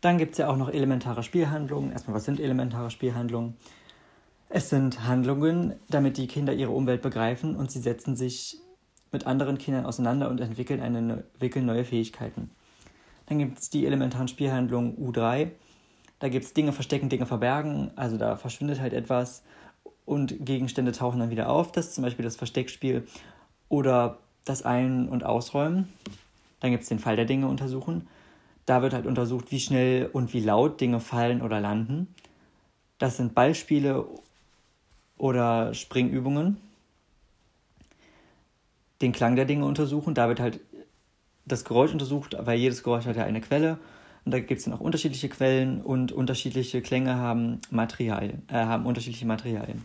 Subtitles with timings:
[0.00, 1.92] Dann gibt es ja auch noch elementare Spielhandlungen.
[1.92, 3.56] Erstmal, was sind elementare Spielhandlungen?
[4.48, 8.58] Es sind Handlungen, damit die Kinder ihre Umwelt begreifen und sie setzen sich
[9.12, 12.50] mit anderen Kindern auseinander und entwickeln, eine, entwickeln neue Fähigkeiten.
[13.26, 15.50] Dann gibt es die elementaren Spielhandlungen U3.
[16.18, 17.90] Da gibt es Dinge verstecken, Dinge verbergen.
[17.94, 19.42] Also da verschwindet halt etwas
[20.04, 21.70] und Gegenstände tauchen dann wieder auf.
[21.70, 23.06] Das ist zum Beispiel das Versteckspiel
[23.68, 25.92] oder das Ein- und Ausräumen.
[26.58, 28.08] Dann gibt es den Fall der Dinge untersuchen.
[28.70, 32.06] Da wird halt untersucht, wie schnell und wie laut Dinge fallen oder landen.
[32.98, 34.06] Das sind Ballspiele
[35.18, 36.56] oder Springübungen.
[39.00, 40.14] Den Klang der Dinge untersuchen.
[40.14, 40.60] Da wird halt
[41.46, 43.80] das Geräusch untersucht, weil jedes Geräusch hat ja eine Quelle.
[44.24, 48.86] Und da gibt es dann auch unterschiedliche Quellen und unterschiedliche Klänge haben Materialien, äh, haben
[48.86, 49.84] unterschiedliche Materialien.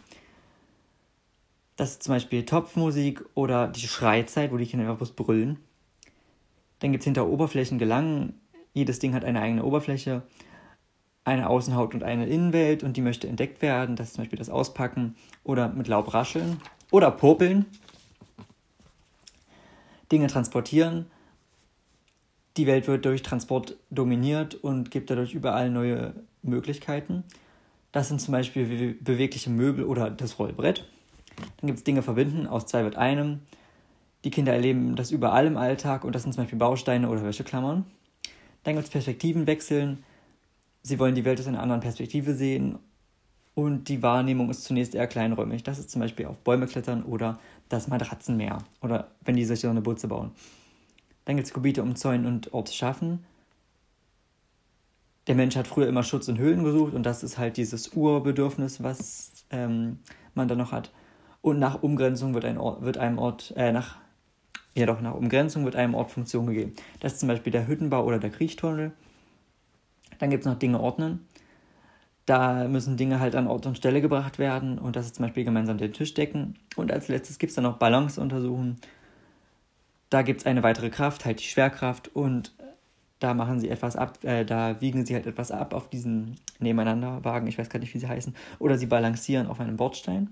[1.76, 5.58] Das ist zum Beispiel Topfmusik oder die Schreizeit, wo die Kinder einfach bloß brüllen.
[6.78, 8.40] Dann gibt es hinter Oberflächen Gelangen.
[8.76, 10.22] Jedes Ding hat eine eigene Oberfläche,
[11.24, 13.96] eine Außenhaut und eine Innenwelt und die möchte entdeckt werden.
[13.96, 16.58] Das ist zum Beispiel das Auspacken oder mit Laub rascheln
[16.92, 17.66] oder popeln.
[20.12, 21.08] Dinge transportieren.
[22.58, 26.14] Die Welt wird durch Transport dominiert und gibt dadurch überall neue
[26.44, 27.24] Möglichkeiten.
[27.94, 30.86] Das sind zum Beispiel bewegliche Möbel oder das Rollbrett.
[31.38, 33.40] Dann gibt es Dinge verbinden, aus zwei wird einem.
[34.26, 37.86] Die Kinder erleben das überall im Alltag und das sind zum Beispiel Bausteine oder Wäscheklammern.
[38.66, 40.04] Dann gibt es Perspektiven wechseln.
[40.82, 42.80] Sie wollen die Welt aus einer anderen Perspektive sehen
[43.54, 45.64] und die Wahrnehmung ist zunächst eher kleinräumig.
[45.64, 49.70] Das ist zum Beispiel auf Bäume klettern oder das Matratzenmeer oder wenn die sich so
[49.70, 50.32] eine Butze bauen.
[51.26, 53.24] Dann gibt es Gebiete umzäunen und Orte schaffen.
[55.28, 58.82] Der Mensch hat früher immer Schutz in Höhlen gesucht und das ist halt dieses Urbedürfnis,
[58.82, 60.00] was ähm,
[60.34, 60.92] man da noch hat.
[61.42, 63.98] Und nach Umgrenzung wird, ein Ort, wird einem Ort, äh, nach
[64.76, 66.74] ja doch, nach Umgrenzung wird einem Ort Funktion gegeben.
[67.00, 68.92] Das ist zum Beispiel der Hüttenbau oder der Kriechtunnel.
[70.20, 71.26] Dann gibt es noch Dinge ordnen.
[72.26, 75.44] Da müssen Dinge halt an Ort und Stelle gebracht werden und das ist zum Beispiel
[75.44, 76.56] gemeinsam den Tisch decken.
[76.76, 78.78] Und als letztes gibt es dann noch Balance untersuchen.
[80.10, 82.54] Da gibt es eine weitere Kraft, halt die Schwerkraft und
[83.20, 87.48] da machen sie etwas ab, äh, da wiegen sie halt etwas ab auf diesen Nebeneinanderwagen,
[87.48, 90.30] ich weiß gar nicht, wie sie heißen, oder sie balancieren auf einem Bordstein.